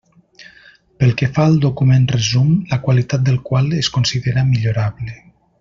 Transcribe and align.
Pel 1.01 1.13
que 1.19 1.27
fa 1.35 1.45
al 1.49 1.59
document 1.67 2.09
resum, 2.15 2.49
la 2.73 2.81
qualitat 2.87 3.29
del 3.31 3.41
qual 3.51 3.71
es 3.85 3.95
considera 3.99 4.51
millorable. 4.53 5.19